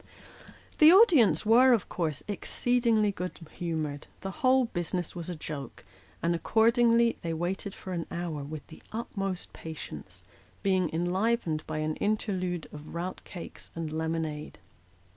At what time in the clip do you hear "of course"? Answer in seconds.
1.73-2.23